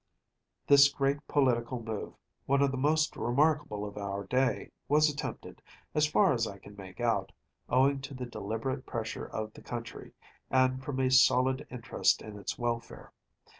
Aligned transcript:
(101) 0.65 0.65
This 0.75 0.89
great 0.91 1.27
political 1.27 1.79
move, 1.79 2.15
one 2.47 2.63
of 2.63 2.71
the 2.71 2.75
most 2.75 3.15
remarkable 3.15 3.85
of 3.85 3.97
our 3.99 4.23
day, 4.25 4.71
was 4.87 5.07
attempted, 5.07 5.61
as 5.93 6.07
far 6.07 6.33
as 6.33 6.47
I 6.47 6.57
can 6.57 6.75
make 6.75 6.99
out, 6.99 7.31
owing 7.69 8.01
to 8.01 8.15
the 8.15 8.25
deliberate 8.25 8.87
pressure 8.87 9.27
of 9.27 9.53
the 9.53 9.61
country, 9.61 10.13
and 10.49 10.83
from 10.83 10.99
a 11.01 11.11
solid 11.11 11.67
interest 11.69 12.23
in 12.23 12.39
its 12.39 12.57
welfare. 12.57 13.11